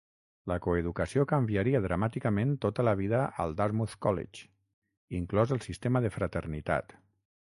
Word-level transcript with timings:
La 0.51 0.55
coeducació 0.65 1.25
canviaria 1.31 1.81
dramàticament 1.83 2.55
tota 2.65 2.85
la 2.87 2.93
vida 3.03 3.19
social 3.21 3.45
al 3.45 3.53
Dartmouth 3.59 3.95
College, 4.07 4.49
inclòs 5.21 5.57
el 5.57 5.63
sistema 5.69 6.05
de 6.07 6.15
fraternitat. 6.19 6.97